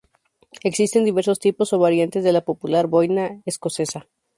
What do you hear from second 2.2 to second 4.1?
de la popular boina escocesa.